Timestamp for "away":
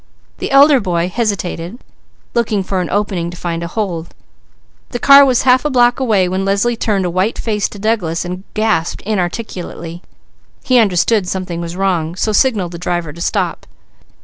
5.99-6.27